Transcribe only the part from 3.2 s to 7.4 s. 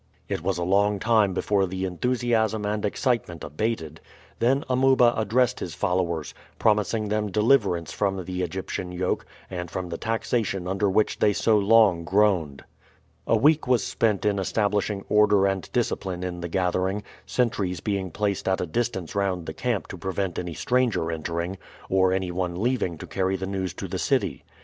abated; then Amuba addressed his followers, promising them